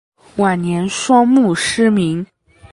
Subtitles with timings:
[0.37, 2.25] 晚年双目失明。